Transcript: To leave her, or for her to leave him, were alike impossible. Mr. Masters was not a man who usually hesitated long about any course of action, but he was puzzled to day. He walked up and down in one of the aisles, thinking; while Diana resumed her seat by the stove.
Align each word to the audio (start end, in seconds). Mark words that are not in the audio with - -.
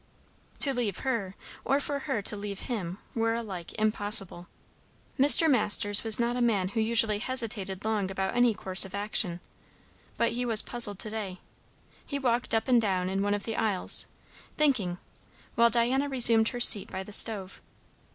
To 0.61 0.73
leave 0.73 0.97
her, 1.05 1.35
or 1.63 1.79
for 1.79 1.99
her 1.99 2.23
to 2.23 2.35
leave 2.35 2.61
him, 2.61 2.97
were 3.13 3.35
alike 3.35 3.71
impossible. 3.73 4.47
Mr. 5.19 5.47
Masters 5.47 6.03
was 6.03 6.19
not 6.19 6.35
a 6.35 6.41
man 6.41 6.69
who 6.69 6.79
usually 6.79 7.19
hesitated 7.19 7.85
long 7.85 8.09
about 8.09 8.35
any 8.35 8.55
course 8.55 8.83
of 8.83 8.95
action, 8.95 9.41
but 10.17 10.31
he 10.31 10.43
was 10.43 10.63
puzzled 10.63 10.97
to 10.97 11.11
day. 11.11 11.39
He 12.03 12.17
walked 12.17 12.55
up 12.55 12.67
and 12.67 12.81
down 12.81 13.09
in 13.11 13.21
one 13.21 13.35
of 13.35 13.43
the 13.43 13.55
aisles, 13.55 14.07
thinking; 14.57 14.97
while 15.53 15.69
Diana 15.69 16.09
resumed 16.09 16.47
her 16.49 16.59
seat 16.59 16.89
by 16.91 17.03
the 17.03 17.13
stove. 17.13 17.61